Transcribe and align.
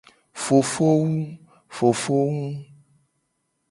Fofowu. 0.43 1.13